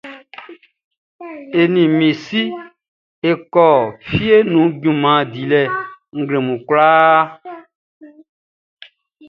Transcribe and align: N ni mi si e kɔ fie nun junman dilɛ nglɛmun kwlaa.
N 1.53 1.53
ni 1.73 1.83
mi 1.97 2.09
si 2.23 2.41
e 3.29 3.31
kɔ 3.53 3.65
fie 4.07 4.35
nun 4.51 4.67
junman 4.81 5.21
dilɛ 5.33 5.61
nglɛmun 6.17 6.59
kwlaa. 6.67 7.19